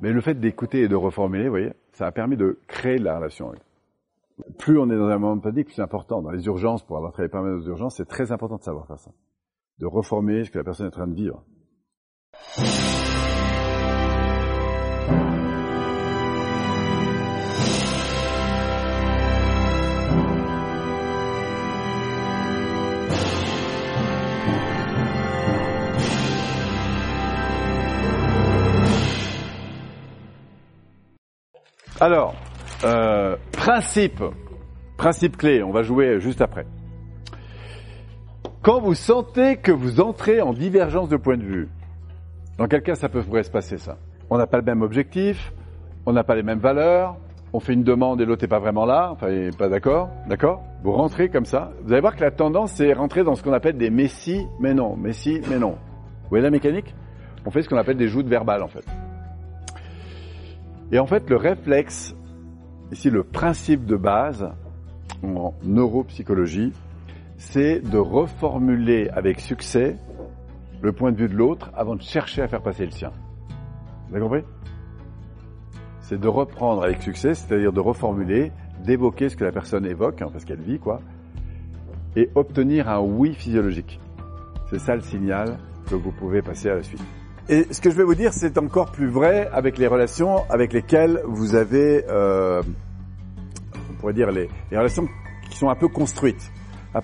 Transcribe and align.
Mais 0.00 0.12
le 0.12 0.20
fait 0.20 0.34
d'écouter 0.34 0.82
et 0.82 0.88
de 0.88 0.94
reformuler, 0.94 1.44
vous 1.44 1.50
voyez, 1.50 1.72
ça 1.92 2.06
a 2.06 2.12
permis 2.12 2.36
de 2.36 2.58
créer 2.66 2.98
la 2.98 3.16
relation. 3.16 3.52
Plus 4.58 4.78
on 4.78 4.90
est 4.90 4.96
dans 4.96 5.08
un 5.08 5.18
moment 5.18 5.36
de 5.36 5.40
panique, 5.40 5.66
plus 5.66 5.74
c'est 5.74 5.82
important. 5.82 6.20
Dans 6.20 6.30
les 6.30 6.44
urgences, 6.46 6.82
pour 6.82 6.96
avoir 6.98 7.12
travaillé 7.12 7.30
pas 7.30 7.40
mal 7.40 7.54
aux 7.54 7.66
urgences, 7.66 7.96
c'est 7.96 8.08
très 8.08 8.32
important 8.32 8.56
de 8.56 8.62
savoir 8.62 8.86
faire 8.86 8.98
ça. 8.98 9.10
De 9.78 9.86
reformuler 9.86 10.44
ce 10.44 10.50
que 10.50 10.58
la 10.58 10.64
personne 10.64 10.86
est 10.86 10.90
en 10.90 10.92
train 10.92 11.06
de 11.06 11.14
vivre. 11.14 11.42
Alors, 31.98 32.34
euh, 32.84 33.36
principe, 33.52 34.22
principe 34.98 35.38
clé, 35.38 35.62
on 35.62 35.70
va 35.70 35.82
jouer 35.82 36.20
juste 36.20 36.42
après. 36.42 36.66
Quand 38.60 38.80
vous 38.80 38.94
sentez 38.94 39.56
que 39.56 39.72
vous 39.72 40.00
entrez 40.00 40.42
en 40.42 40.52
divergence 40.52 41.08
de 41.08 41.16
point 41.16 41.38
de 41.38 41.42
vue, 41.42 41.68
dans 42.58 42.66
quel 42.66 42.82
cas 42.82 42.96
ça 42.96 43.08
peut 43.08 43.22
se 43.22 43.50
passer 43.50 43.78
ça? 43.78 43.96
On 44.28 44.36
n'a 44.36 44.46
pas 44.46 44.58
le 44.58 44.64
même 44.64 44.82
objectif, 44.82 45.54
on 46.04 46.12
n'a 46.12 46.22
pas 46.22 46.34
les 46.34 46.42
mêmes 46.42 46.58
valeurs, 46.58 47.16
on 47.54 47.60
fait 47.60 47.72
une 47.72 47.84
demande 47.84 48.20
et 48.20 48.26
l'autre 48.26 48.42
n'est 48.42 48.48
pas 48.48 48.58
vraiment 48.58 48.84
là, 48.84 49.08
enfin 49.12 49.30
il 49.30 49.46
n'est 49.46 49.50
pas 49.56 49.68
d'accord, 49.70 50.10
d'accord? 50.28 50.62
Vous 50.82 50.92
rentrez 50.92 51.30
comme 51.30 51.46
ça, 51.46 51.72
vous 51.82 51.92
allez 51.92 52.02
voir 52.02 52.14
que 52.14 52.20
la 52.20 52.30
tendance 52.30 52.72
c'est 52.72 52.92
rentrer 52.92 53.24
dans 53.24 53.36
ce 53.36 53.42
qu'on 53.42 53.54
appelle 53.54 53.78
des 53.78 53.88
messi 53.88 54.46
mais 54.60 54.74
non, 54.74 54.96
messi 54.96 55.40
mais 55.48 55.58
non. 55.58 55.78
Vous 56.24 56.28
voyez 56.28 56.44
la 56.44 56.50
mécanique? 56.50 56.94
On 57.46 57.50
fait 57.50 57.62
ce 57.62 57.70
qu'on 57.70 57.78
appelle 57.78 57.96
des 57.96 58.08
joutes 58.08 58.26
verbales 58.26 58.62
en 58.62 58.68
fait. 58.68 58.84
Et 60.92 60.98
en 60.98 61.06
fait, 61.06 61.28
le 61.28 61.36
réflexe, 61.36 62.14
ici 62.92 63.10
le 63.10 63.24
principe 63.24 63.84
de 63.86 63.96
base 63.96 64.48
en 65.22 65.54
neuropsychologie, 65.64 66.72
c'est 67.38 67.80
de 67.80 67.98
reformuler 67.98 69.08
avec 69.10 69.40
succès 69.40 69.96
le 70.80 70.92
point 70.92 71.12
de 71.12 71.16
vue 71.16 71.28
de 71.28 71.34
l'autre 71.34 71.70
avant 71.74 71.96
de 71.96 72.02
chercher 72.02 72.42
à 72.42 72.48
faire 72.48 72.62
passer 72.62 72.84
le 72.84 72.92
sien. 72.92 73.12
Vous 74.08 74.14
avez 74.14 74.22
compris? 74.22 74.42
C'est 76.00 76.20
de 76.20 76.28
reprendre 76.28 76.84
avec 76.84 77.02
succès, 77.02 77.34
c'est-à-dire 77.34 77.72
de 77.72 77.80
reformuler, 77.80 78.52
d'évoquer 78.84 79.28
ce 79.28 79.36
que 79.36 79.44
la 79.44 79.52
personne 79.52 79.84
évoque, 79.84 80.22
hein, 80.22 80.28
parce 80.32 80.44
qu'elle 80.44 80.60
vit, 80.60 80.78
quoi, 80.78 81.00
et 82.14 82.30
obtenir 82.34 82.88
un 82.88 83.00
oui 83.00 83.34
physiologique. 83.34 84.00
C'est 84.70 84.78
ça 84.78 84.94
le 84.94 85.02
signal 85.02 85.58
que 85.90 85.96
vous 85.96 86.12
pouvez 86.12 86.42
passer 86.42 86.70
à 86.70 86.76
la 86.76 86.82
suite. 86.82 87.02
Et 87.48 87.66
ce 87.70 87.80
que 87.80 87.90
je 87.90 87.96
vais 87.96 88.02
vous 88.02 88.16
dire, 88.16 88.32
c'est 88.32 88.58
encore 88.58 88.90
plus 88.90 89.06
vrai 89.06 89.48
avec 89.52 89.78
les 89.78 89.86
relations 89.86 90.42
avec 90.50 90.72
lesquelles 90.72 91.22
vous 91.24 91.54
avez, 91.54 92.04
euh, 92.08 92.60
on 93.88 93.92
pourrait 94.00 94.14
dire, 94.14 94.32
les, 94.32 94.48
relations 94.72 95.06
qui 95.48 95.56
sont 95.56 95.68
un 95.68 95.76
peu 95.76 95.86
construites. 95.86 96.50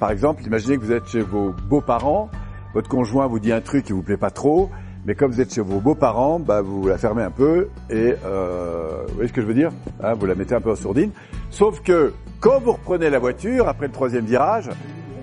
Par 0.00 0.10
exemple, 0.10 0.42
imaginez 0.44 0.78
que 0.78 0.82
vous 0.82 0.92
êtes 0.92 1.06
chez 1.06 1.20
vos 1.20 1.54
beaux-parents, 1.68 2.28
votre 2.74 2.88
conjoint 2.88 3.26
vous 3.28 3.38
dit 3.38 3.52
un 3.52 3.60
truc 3.60 3.84
qui 3.84 3.92
vous 3.92 4.02
plaît 4.02 4.16
pas 4.16 4.30
trop, 4.30 4.68
mais 5.04 5.14
comme 5.14 5.30
vous 5.30 5.40
êtes 5.40 5.54
chez 5.54 5.60
vos 5.60 5.78
beaux-parents, 5.78 6.40
bah, 6.40 6.60
vous 6.60 6.88
la 6.88 6.98
fermez 6.98 7.22
un 7.22 7.30
peu 7.30 7.68
et 7.88 8.14
euh, 8.24 9.04
vous 9.08 9.14
voyez 9.14 9.28
ce 9.28 9.32
que 9.32 9.42
je 9.42 9.46
veux 9.46 9.54
dire? 9.54 9.70
Hein, 10.02 10.14
Vous 10.14 10.26
la 10.26 10.34
mettez 10.34 10.56
un 10.56 10.60
peu 10.60 10.72
en 10.72 10.76
sourdine. 10.76 11.10
Sauf 11.50 11.82
que 11.82 12.14
quand 12.40 12.58
vous 12.60 12.72
reprenez 12.72 13.10
la 13.10 13.20
voiture 13.20 13.68
après 13.68 13.86
le 13.86 13.92
troisième 13.92 14.24
virage, 14.24 14.70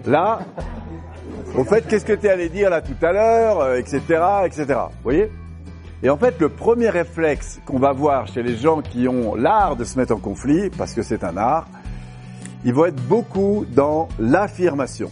là, 0.06 0.40
au 1.56 1.64
fait, 1.64 1.88
qu'est-ce 1.88 2.06
que 2.06 2.14
tu 2.14 2.28
es 2.28 2.30
allé 2.30 2.50
dire 2.50 2.70
là 2.70 2.82
tout 2.82 2.96
à 3.02 3.12
l'heure, 3.12 3.76
etc., 3.76 4.02
euh, 4.10 4.46
etc. 4.46 4.66
Vous 4.68 5.04
voyez? 5.04 5.32
Et 6.02 6.10
en 6.10 6.18
fait, 6.18 6.40
le 6.40 6.50
premier 6.50 6.90
réflexe 6.90 7.60
qu'on 7.66 7.80
va 7.80 7.92
voir 7.92 8.28
chez 8.28 8.42
les 8.42 8.56
gens 8.56 8.82
qui 8.82 9.08
ont 9.08 9.36
l'art 9.36 9.76
de 9.76 9.84
se 9.84 9.98
mettre 9.98 10.14
en 10.14 10.20
conflit, 10.20 10.70
parce 10.70 10.94
que 10.94 11.02
c'est 11.02 11.24
un 11.24 11.36
art, 11.36 11.68
ils 12.64 12.74
vont 12.74 12.86
être 12.86 13.02
beaucoup 13.08 13.66
dans 13.70 14.08
l'affirmation. 14.20 15.12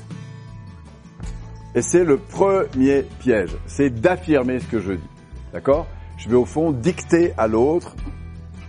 Et 1.76 1.82
c'est 1.82 2.06
le 2.06 2.18
premier 2.18 3.04
piège, 3.20 3.56
c'est 3.66 3.90
d'affirmer 3.90 4.60
ce 4.60 4.68
que 4.68 4.80
je 4.80 4.94
dis. 4.94 5.10
D'accord? 5.52 5.88
Je 6.18 6.30
vais 6.30 6.36
au 6.36 6.46
fond 6.46 6.72
dicter 6.72 7.34
à 7.38 7.48
l'autre 7.48 7.96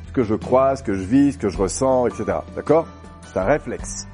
ce 0.09 0.13
que 0.13 0.25
je 0.25 0.35
crois, 0.35 0.75
ce 0.77 0.83
que 0.83 0.95
je 0.95 1.03
vis, 1.03 1.33
ce 1.33 1.39
que 1.39 1.49
je 1.49 1.57
ressens, 1.57 2.07
etc. 2.07 2.39
D'accord? 2.57 2.87
C'est 3.23 3.39
un 3.39 3.45
réflexe. 3.45 4.09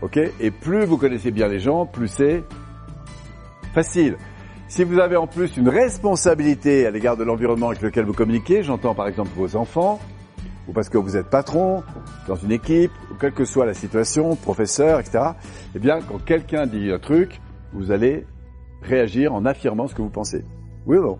Ok? 0.00 0.18
Et 0.40 0.50
plus 0.50 0.86
vous 0.86 0.96
connaissez 0.96 1.30
bien 1.30 1.48
les 1.48 1.60
gens, 1.60 1.84
plus 1.86 2.08
c'est 2.08 2.42
Facile. 3.72 4.18
Si 4.68 4.84
vous 4.84 4.98
avez 4.98 5.16
en 5.16 5.26
plus 5.26 5.56
une 5.56 5.70
responsabilité 5.70 6.86
à 6.86 6.90
l'égard 6.90 7.16
de 7.16 7.24
l'environnement 7.24 7.68
avec 7.70 7.80
lequel 7.80 8.04
vous 8.04 8.12
communiquez, 8.12 8.62
j'entends 8.62 8.94
par 8.94 9.08
exemple 9.08 9.30
vos 9.34 9.56
enfants, 9.56 9.98
ou 10.68 10.72
parce 10.72 10.90
que 10.90 10.98
vous 10.98 11.16
êtes 11.16 11.30
patron 11.30 11.82
dans 12.28 12.36
une 12.36 12.52
équipe, 12.52 12.92
ou 13.10 13.14
quelle 13.14 13.32
que 13.32 13.46
soit 13.46 13.64
la 13.64 13.72
situation, 13.72 14.36
professeur, 14.36 15.00
etc., 15.00 15.24
eh 15.74 15.78
bien, 15.78 16.00
quand 16.02 16.22
quelqu'un 16.22 16.66
dit 16.66 16.90
un 16.92 16.98
truc, 16.98 17.40
vous 17.72 17.90
allez 17.90 18.26
réagir 18.82 19.32
en 19.32 19.46
affirmant 19.46 19.86
ce 19.86 19.94
que 19.94 20.02
vous 20.02 20.10
pensez. 20.10 20.44
Oui 20.84 20.98
ou 20.98 21.02
non? 21.02 21.18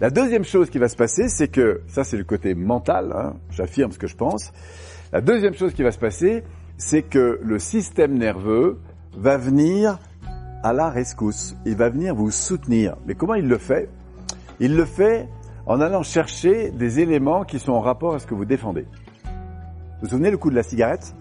La 0.00 0.10
deuxième 0.10 0.44
chose 0.44 0.68
qui 0.68 0.78
va 0.78 0.88
se 0.88 0.96
passer, 0.96 1.28
c'est 1.28 1.48
que, 1.48 1.82
ça 1.86 2.02
c'est 2.02 2.16
le 2.16 2.24
côté 2.24 2.54
mental, 2.54 3.12
hein, 3.14 3.34
j'affirme 3.50 3.92
ce 3.92 3.98
que 3.98 4.08
je 4.08 4.16
pense, 4.16 4.52
la 5.12 5.20
deuxième 5.20 5.54
chose 5.54 5.74
qui 5.74 5.84
va 5.84 5.92
se 5.92 5.98
passer, 5.98 6.42
c'est 6.76 7.02
que 7.02 7.38
le 7.40 7.58
système 7.60 8.18
nerveux 8.18 8.80
va 9.16 9.36
venir 9.36 9.98
à 10.62 10.72
la 10.72 10.90
rescousse. 10.90 11.56
Il 11.64 11.76
va 11.76 11.88
venir 11.88 12.14
vous 12.14 12.30
soutenir. 12.30 12.96
Mais 13.06 13.14
comment 13.14 13.34
il 13.34 13.48
le 13.48 13.58
fait? 13.58 13.88
Il 14.60 14.76
le 14.76 14.84
fait 14.84 15.28
en 15.66 15.80
allant 15.80 16.02
chercher 16.02 16.70
des 16.70 17.00
éléments 17.00 17.44
qui 17.44 17.58
sont 17.58 17.72
en 17.72 17.80
rapport 17.80 18.14
à 18.14 18.18
ce 18.18 18.26
que 18.26 18.34
vous 18.34 18.44
défendez. 18.44 18.86
Vous 19.24 20.02
vous 20.02 20.08
souvenez 20.08 20.30
le 20.30 20.38
coup 20.38 20.50
de 20.50 20.56
la 20.56 20.62
cigarette? 20.62 21.14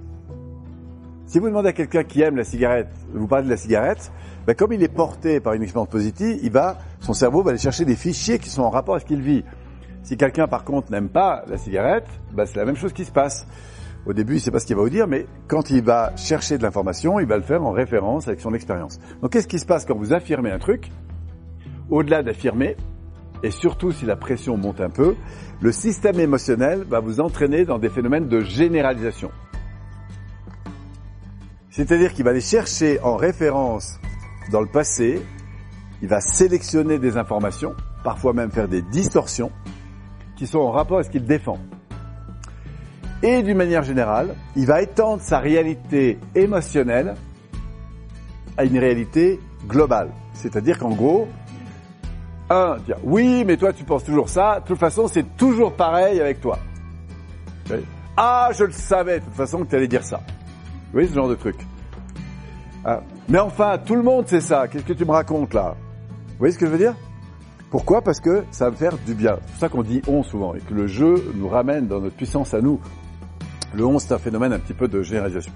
Si 1.25 1.37
vous 1.37 1.47
demandez 1.47 1.69
à 1.69 1.73
quelqu'un 1.73 2.03
qui 2.03 2.21
aime 2.21 2.37
la 2.37 2.43
cigarette, 2.43 2.89
vous 3.13 3.27
parlez 3.27 3.45
de 3.45 3.51
la 3.51 3.57
cigarette, 3.57 4.11
ben 4.47 4.55
comme 4.55 4.73
il 4.73 4.81
est 4.81 4.87
porté 4.87 5.39
par 5.39 5.53
une 5.53 5.61
expérience 5.61 5.89
positive, 5.89 6.39
il 6.41 6.51
va, 6.51 6.79
son 7.01 7.13
cerveau 7.13 7.43
va 7.43 7.51
aller 7.51 7.59
chercher 7.59 7.85
des 7.85 7.95
fichiers 7.95 8.39
qui 8.39 8.49
sont 8.49 8.63
en 8.63 8.71
rapport 8.71 8.95
à 8.95 8.99
ce 8.99 9.05
qu'il 9.05 9.21
vit. 9.21 9.43
Si 10.01 10.17
quelqu'un 10.17 10.47
par 10.47 10.63
contre 10.63 10.91
n'aime 10.91 11.09
pas 11.09 11.43
la 11.47 11.57
cigarette, 11.57 12.07
ben 12.31 12.47
c'est 12.47 12.55
la 12.55 12.65
même 12.65 12.77
chose 12.77 12.93
qui 12.93 13.05
se 13.05 13.11
passe. 13.11 13.45
Au 14.05 14.13
début, 14.13 14.33
il 14.33 14.35
ne 14.37 14.41
sait 14.41 14.51
pas 14.51 14.59
ce 14.59 14.65
qu'il 14.65 14.75
va 14.75 14.81
vous 14.81 14.89
dire, 14.89 15.07
mais 15.07 15.25
quand 15.47 15.69
il 15.69 15.83
va 15.83 16.15
chercher 16.15 16.57
de 16.57 16.63
l'information, 16.63 17.19
il 17.19 17.27
va 17.27 17.37
le 17.37 17.43
faire 17.43 17.63
en 17.63 17.71
référence 17.71 18.27
avec 18.27 18.39
son 18.39 18.53
expérience. 18.53 18.99
Donc 19.21 19.31
qu'est-ce 19.31 19.47
qui 19.47 19.59
se 19.59 19.65
passe 19.65 19.85
quand 19.85 19.95
vous 19.95 20.13
affirmez 20.13 20.51
un 20.51 20.59
truc 20.59 20.89
Au-delà 21.89 22.23
d'affirmer, 22.23 22.77
et 23.43 23.51
surtout 23.51 23.91
si 23.91 24.05
la 24.05 24.15
pression 24.15 24.57
monte 24.57 24.81
un 24.81 24.89
peu, 24.89 25.15
le 25.61 25.71
système 25.71 26.19
émotionnel 26.19 26.83
va 26.83 26.99
vous 26.99 27.19
entraîner 27.19 27.65
dans 27.65 27.77
des 27.77 27.89
phénomènes 27.89 28.27
de 28.27 28.39
généralisation. 28.41 29.31
C'est-à-dire 31.69 32.13
qu'il 32.13 32.25
va 32.25 32.31
aller 32.31 32.41
chercher 32.41 32.99
en 33.01 33.15
référence 33.15 33.99
dans 34.51 34.61
le 34.61 34.67
passé, 34.67 35.21
il 36.01 36.07
va 36.07 36.21
sélectionner 36.21 36.97
des 36.97 37.17
informations, 37.17 37.75
parfois 38.03 38.33
même 38.33 38.51
faire 38.51 38.67
des 38.67 38.81
distorsions, 38.81 39.51
qui 40.35 40.47
sont 40.47 40.59
en 40.59 40.71
rapport 40.71 40.97
avec 40.97 41.07
ce 41.07 41.11
qu'il 41.11 41.25
défend. 41.25 41.59
Et 43.21 43.43
d'une 43.43 43.57
manière 43.57 43.83
générale, 43.83 44.35
il 44.55 44.65
va 44.65 44.81
étendre 44.81 45.21
sa 45.21 45.39
réalité 45.39 46.17
émotionnelle 46.35 47.15
à 48.57 48.63
une 48.63 48.77
réalité 48.77 49.39
globale. 49.67 50.09
C'est-à-dire 50.33 50.79
qu'en 50.79 50.91
gros, 50.91 51.27
un, 52.49 52.77
dire 52.85 52.97
oui, 53.03 53.43
mais 53.45 53.57
toi 53.57 53.73
tu 53.73 53.83
penses 53.83 54.03
toujours 54.03 54.29
ça, 54.29 54.59
de 54.61 54.65
toute 54.65 54.79
façon 54.79 55.07
c'est 55.07 55.35
toujours 55.37 55.73
pareil 55.73 56.19
avec 56.19 56.41
toi. 56.41 56.59
Ah, 58.17 58.49
je 58.57 58.63
le 58.63 58.71
savais 58.71 59.19
de 59.19 59.25
toute 59.25 59.33
façon 59.33 59.59
que 59.59 59.69
tu 59.69 59.75
allais 59.75 59.87
dire 59.87 60.03
ça. 60.03 60.17
Vous 60.17 60.93
voyez 60.93 61.07
ce 61.07 61.13
genre 61.13 61.29
de 61.29 61.35
truc? 61.35 61.55
Ah. 62.83 63.01
Mais 63.27 63.39
enfin, 63.39 63.77
tout 63.77 63.95
le 63.95 64.01
monde 64.01 64.27
sait 64.27 64.41
ça. 64.41 64.67
Qu'est-ce 64.67 64.83
que 64.83 64.93
tu 64.93 65.05
me 65.05 65.11
racontes 65.11 65.53
là? 65.53 65.75
Vous 66.29 66.39
voyez 66.39 66.53
ce 66.53 66.59
que 66.59 66.65
je 66.65 66.71
veux 66.71 66.77
dire? 66.77 66.95
Pourquoi? 67.69 68.01
Parce 68.01 68.19
que 68.19 68.43
ça 68.51 68.65
va 68.65 68.71
me 68.71 68.75
faire 68.75 68.97
du 69.05 69.13
bien. 69.13 69.37
C'est 69.41 69.51
pour 69.51 69.59
ça 69.59 69.69
qu'on 69.69 69.83
dit 69.83 70.01
on 70.07 70.23
souvent 70.23 70.55
et 70.55 70.59
que 70.59 70.73
le 70.73 70.87
jeu 70.87 71.31
nous 71.35 71.47
ramène 71.47 71.87
dans 71.87 71.99
notre 71.99 72.15
puissance 72.15 72.53
à 72.53 72.61
nous. 72.61 72.79
Le 73.73 73.85
11, 73.85 74.01
c'est 74.01 74.13
un 74.13 74.19
phénomène 74.19 74.53
un 74.53 74.59
petit 74.59 74.73
peu 74.73 74.87
de 74.87 75.01
généralisation. 75.01 75.51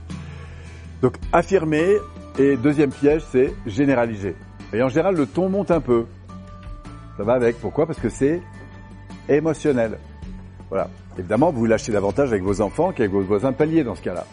Donc, 1.01 1.17
affirmer, 1.31 1.97
et 2.37 2.57
deuxième 2.57 2.91
piège, 2.91 3.23
c'est 3.31 3.53
généraliser. 3.65 4.35
Et 4.71 4.81
en 4.81 4.89
général, 4.89 5.15
le 5.15 5.25
ton 5.25 5.49
monte 5.49 5.71
un 5.71 5.81
peu. 5.81 6.05
Ça 7.17 7.23
va 7.23 7.33
avec. 7.33 7.59
Pourquoi? 7.59 7.85
Parce 7.85 7.99
que 7.99 8.09
c'est 8.09 8.41
émotionnel. 9.29 9.99
Voilà. 10.69 10.89
Évidemment, 11.17 11.51
vous 11.51 11.65
lâchez 11.65 11.91
davantage 11.91 12.29
avec 12.29 12.43
vos 12.43 12.61
enfants 12.61 12.91
qu'avec 12.91 13.11
vos 13.11 13.21
voisins 13.21 13.51
de 13.51 13.55
palier 13.55 13.83
dans 13.83 13.95
ce 13.95 14.01
cas-là. 14.01 14.25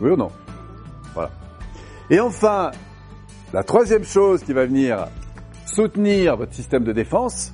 Oui 0.00 0.10
ou 0.10 0.16
non? 0.16 0.30
Voilà. 1.14 1.30
Et 2.08 2.20
enfin, 2.20 2.70
la 3.52 3.62
troisième 3.62 4.04
chose 4.04 4.42
qui 4.42 4.52
va 4.52 4.64
venir 4.64 5.06
soutenir 5.66 6.36
votre 6.36 6.54
système 6.54 6.84
de 6.84 6.92
défense, 6.92 7.52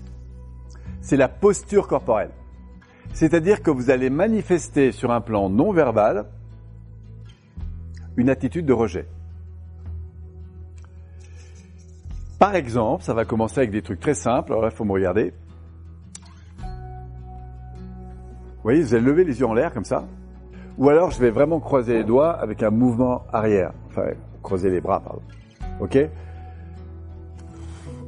c'est 1.01 1.17
la 1.17 1.29
posture 1.29 1.89
corporelle. 1.89 2.31
C'est-à-dire 3.13 3.63
que 3.63 3.71
vous 3.71 3.91
allez 3.91 4.11
manifester 4.11 4.93
sur 4.93 5.11
un 5.11 5.21
plan 5.21 5.49
non 5.49 5.73
verbal 5.73 6.27
une 8.17 8.31
attitude 8.31 8.67
de 8.67 8.73
rejet. 8.73 9.07
Par 12.39 12.55
exemple, 12.55 13.05
ça 13.05 13.15
va 13.15 13.25
commencer 13.25 13.59
avec 13.59 13.71
des 13.71 13.83
trucs 13.83 14.01
très 14.01 14.15
simples, 14.15 14.53
alors 14.53 14.63
là, 14.63 14.69
il 14.73 14.77
faut 14.77 14.85
me 14.85 14.93
regarder. 14.93 15.33
Vous 16.59 16.65
voyez, 18.65 18.83
vous 18.83 18.95
allez 18.95 19.05
lever 19.05 19.25
les 19.25 19.41
yeux 19.41 19.47
en 19.47 19.55
l'air 19.55 19.73
comme 19.73 19.85
ça. 19.85 20.05
Ou 20.79 20.89
alors, 20.89 21.11
je 21.11 21.21
vais 21.21 21.31
vraiment 21.31 21.61
croiser 21.61 21.95
les 21.95 22.05
doigts 22.05 22.33
avec 22.33 22.63
un 22.63 22.71
mouvement 22.71 23.25
arrière. 23.33 23.73
Enfin, 23.89 24.07
croiser 24.43 24.71
les 24.71 24.81
bras, 24.81 25.01
pardon. 25.01 25.23
Ok? 25.81 25.99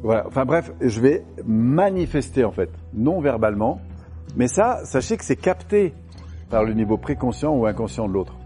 Voilà. 0.02 0.26
Enfin 0.26 0.44
bref, 0.44 0.72
je 0.80 1.00
vais 1.00 1.24
manifester 1.46 2.44
en 2.44 2.52
fait, 2.52 2.70
non 2.92 3.20
verbalement. 3.20 3.80
Mais 4.36 4.48
ça, 4.48 4.84
sachez 4.84 5.16
que 5.16 5.24
c'est 5.24 5.36
capté 5.36 5.94
par 6.50 6.64
le 6.64 6.72
niveau 6.72 6.96
préconscient 6.96 7.54
ou 7.54 7.66
inconscient 7.66 8.08
de 8.08 8.12
l'autre. 8.12 8.36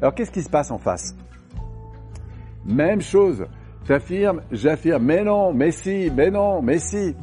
Alors, 0.00 0.14
qu'est-ce 0.14 0.30
qui 0.30 0.42
se 0.42 0.50
passe 0.50 0.70
en 0.70 0.78
face? 0.78 1.14
Même 2.64 3.00
chose. 3.00 3.46
J'affirme, 3.86 4.42
j'affirme, 4.50 5.02
mais 5.02 5.24
non, 5.24 5.52
mais 5.52 5.70
si, 5.70 6.10
mais 6.14 6.30
non, 6.30 6.60
mais 6.62 6.78
si. 6.78 7.16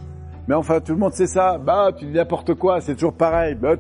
Mais 0.47 0.55
enfin, 0.55 0.79
tout 0.79 0.93
le 0.93 0.99
monde 0.99 1.13
sait 1.13 1.27
ça. 1.27 1.57
Bah, 1.57 1.91
tu 1.97 2.05
dis 2.05 2.13
n'importe 2.13 2.55
quoi, 2.55 2.81
c'est 2.81 2.93
toujours 2.93 3.13
pareil. 3.13 3.55
Bah, 3.55 3.75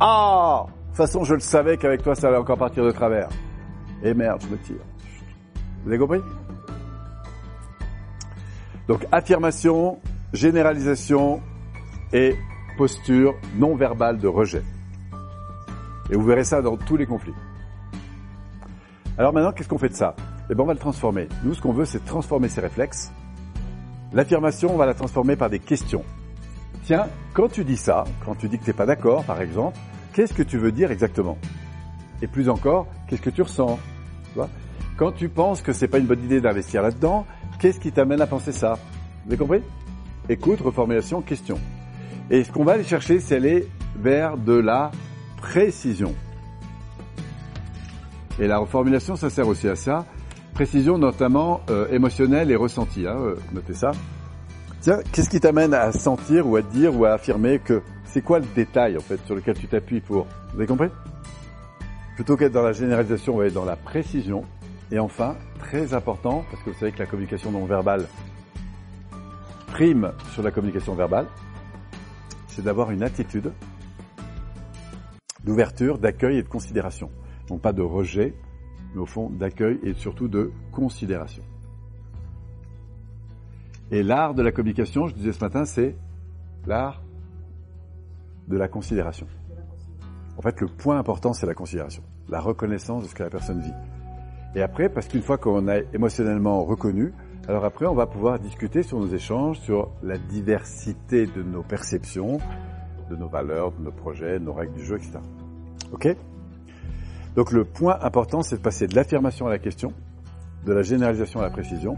Ah 0.00 0.66
De 0.66 0.86
toute 0.88 0.96
façon, 0.96 1.24
je 1.24 1.34
le 1.34 1.40
savais 1.40 1.76
qu'avec 1.76 2.02
toi, 2.02 2.14
ça 2.14 2.28
allait 2.28 2.36
encore 2.36 2.58
partir 2.58 2.84
de 2.84 2.90
travers. 2.90 3.28
Et 4.02 4.14
merde, 4.14 4.42
je 4.42 4.48
me 4.48 4.58
tire. 4.58 4.84
Vous 5.84 5.90
avez 5.90 5.98
compris? 5.98 6.20
Donc, 8.88 9.06
affirmation, 9.12 9.98
généralisation 10.32 11.40
et 12.12 12.36
posture 12.76 13.34
non 13.56 13.74
verbale 13.74 14.18
de 14.18 14.28
rejet. 14.28 14.62
Et 16.10 16.16
vous 16.16 16.24
verrez 16.24 16.44
ça 16.44 16.62
dans 16.62 16.76
tous 16.76 16.96
les 16.96 17.06
conflits. 17.06 17.34
Alors 19.18 19.32
maintenant, 19.32 19.52
qu'est-ce 19.52 19.68
qu'on 19.68 19.78
fait 19.78 19.88
de 19.88 19.94
ça? 19.94 20.14
Eh 20.50 20.54
bien, 20.54 20.64
on 20.64 20.66
va 20.66 20.74
le 20.74 20.78
transformer. 20.78 21.28
Nous, 21.44 21.54
ce 21.54 21.62
qu'on 21.62 21.72
veut, 21.72 21.84
c'est 21.84 22.04
transformer 22.04 22.48
ces 22.48 22.60
réflexes. 22.60 23.12
L'affirmation, 24.12 24.74
on 24.74 24.76
va 24.76 24.86
la 24.86 24.94
transformer 24.94 25.36
par 25.36 25.48
des 25.48 25.58
questions. 25.58 26.04
Tiens, 26.84 27.06
quand 27.32 27.48
tu 27.48 27.64
dis 27.64 27.76
ça, 27.76 28.04
quand 28.24 28.34
tu 28.34 28.48
dis 28.48 28.58
que 28.58 28.64
tu 28.64 28.70
n'es 28.70 28.76
pas 28.76 28.86
d'accord, 28.86 29.24
par 29.24 29.40
exemple, 29.40 29.78
qu'est-ce 30.12 30.34
que 30.34 30.42
tu 30.42 30.58
veux 30.58 30.72
dire 30.72 30.90
exactement? 30.90 31.38
Et 32.20 32.26
plus 32.26 32.48
encore, 32.48 32.86
qu'est-ce 33.06 33.22
que 33.22 33.30
tu 33.30 33.42
ressens? 33.42 33.78
Quand 34.96 35.12
tu 35.12 35.28
penses 35.28 35.62
que 35.62 35.72
c'est 35.72 35.88
pas 35.88 35.98
une 35.98 36.06
bonne 36.06 36.22
idée 36.24 36.40
d'investir 36.40 36.82
là-dedans, 36.82 37.24
qu'est-ce 37.58 37.80
qui 37.80 37.92
t'amène 37.92 38.20
à 38.20 38.26
penser 38.26 38.52
ça? 38.52 38.78
Vous 39.24 39.32
avez 39.32 39.38
compris? 39.38 39.62
Écoute, 40.28 40.60
reformulation, 40.60 41.22
question. 41.22 41.58
Et 42.30 42.44
ce 42.44 42.52
qu'on 42.52 42.64
va 42.64 42.72
aller 42.72 42.84
chercher, 42.84 43.20
c'est 43.20 43.36
aller 43.36 43.68
vers 43.96 44.36
de 44.36 44.54
la 44.54 44.90
précision. 45.36 46.14
Et 48.38 48.46
la 48.46 48.58
reformulation, 48.58 49.16
ça 49.16 49.30
sert 49.30 49.46
aussi 49.46 49.68
à 49.68 49.76
ça. 49.76 50.06
Précision 50.54 50.98
notamment 50.98 51.60
euh, 51.70 51.88
émotionnelle 51.90 52.50
et 52.50 52.56
ressentie. 52.56 53.06
Hein, 53.06 53.16
euh, 53.18 53.36
notez 53.52 53.74
ça. 53.74 53.92
Tiens, 54.80 54.98
qu'est-ce 55.12 55.30
qui 55.30 55.40
t'amène 55.40 55.74
à 55.74 55.92
sentir 55.92 56.48
ou 56.48 56.56
à 56.56 56.62
dire 56.62 56.96
ou 56.96 57.04
à 57.04 57.12
affirmer 57.12 57.58
que 57.58 57.82
c'est 58.04 58.22
quoi 58.22 58.40
le 58.40 58.46
détail 58.54 58.96
en 58.96 59.00
fait 59.00 59.18
sur 59.26 59.34
lequel 59.34 59.56
tu 59.56 59.66
t'appuies 59.68 60.00
pour 60.00 60.26
Vous 60.52 60.58
avez 60.58 60.66
compris? 60.66 60.88
Plutôt 62.16 62.36
qu'être 62.36 62.52
dans 62.52 62.62
la 62.62 62.72
généralisation, 62.72 63.34
on 63.34 63.38
va 63.38 63.46
être 63.46 63.54
dans 63.54 63.64
la 63.64 63.76
précision. 63.76 64.44
Et 64.90 64.98
enfin, 64.98 65.36
très 65.58 65.94
important, 65.94 66.44
parce 66.50 66.62
que 66.62 66.70
vous 66.70 66.78
savez 66.78 66.92
que 66.92 66.98
la 66.98 67.06
communication 67.06 67.50
non 67.50 67.64
verbale 67.64 68.06
prime 69.72 70.12
sur 70.34 70.42
la 70.42 70.50
communication 70.50 70.94
verbale, 70.94 71.26
c'est 72.54 72.62
d'avoir 72.62 72.90
une 72.90 73.02
attitude 73.02 73.50
d'ouverture, 75.42 75.98
d'accueil 75.98 76.38
et 76.38 76.42
de 76.42 76.48
considération. 76.48 77.10
Donc 77.48 77.62
pas 77.62 77.72
de 77.72 77.82
rejet, 77.82 78.34
mais 78.94 79.00
au 79.00 79.06
fond 79.06 79.30
d'accueil 79.30 79.78
et 79.82 79.94
surtout 79.94 80.28
de 80.28 80.52
considération. 80.70 81.42
Et 83.90 84.02
l'art 84.02 84.34
de 84.34 84.42
la 84.42 84.52
communication, 84.52 85.06
je 85.06 85.14
disais 85.14 85.32
ce 85.32 85.40
matin, 85.40 85.64
c'est 85.64 85.96
l'art 86.66 87.02
de 88.48 88.56
la 88.56 88.68
considération. 88.68 89.26
En 90.36 90.42
fait, 90.42 90.60
le 90.60 90.66
point 90.66 90.98
important, 90.98 91.32
c'est 91.32 91.46
la 91.46 91.54
considération, 91.54 92.02
la 92.28 92.40
reconnaissance 92.40 93.04
de 93.04 93.08
ce 93.08 93.14
que 93.14 93.22
la 93.22 93.30
personne 93.30 93.60
vit. 93.60 93.74
Et 94.54 94.62
après, 94.62 94.88
parce 94.90 95.08
qu'une 95.08 95.22
fois 95.22 95.38
qu'on 95.38 95.68
a 95.68 95.78
émotionnellement 95.94 96.64
reconnu, 96.64 97.12
alors 97.48 97.64
après, 97.64 97.86
on 97.86 97.94
va 97.94 98.06
pouvoir 98.06 98.38
discuter 98.38 98.84
sur 98.84 99.00
nos 99.00 99.08
échanges, 99.08 99.58
sur 99.60 99.90
la 100.02 100.16
diversité 100.16 101.26
de 101.26 101.42
nos 101.42 101.62
perceptions, 101.62 102.38
de 103.10 103.16
nos 103.16 103.28
valeurs, 103.28 103.72
de 103.72 103.82
nos 103.82 103.90
projets, 103.90 104.38
de 104.38 104.44
nos 104.44 104.52
règles 104.52 104.74
du 104.74 104.84
jeu, 104.84 104.96
etc. 104.96 105.18
OK? 105.90 106.16
Donc 107.34 107.50
le 107.50 107.64
point 107.64 107.98
important, 108.00 108.42
c'est 108.42 108.56
de 108.56 108.62
passer 108.62 108.86
de 108.86 108.94
l'affirmation 108.94 109.46
à 109.46 109.50
la 109.50 109.58
question, 109.58 109.92
de 110.64 110.72
la 110.72 110.82
généralisation 110.82 111.40
à 111.40 111.42
la 111.42 111.50
précision, 111.50 111.96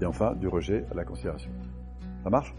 et 0.00 0.06
enfin 0.06 0.34
du 0.34 0.48
rejet 0.48 0.86
à 0.90 0.94
la 0.94 1.04
considération. 1.04 1.50
Ça 2.22 2.30
marche? 2.30 2.54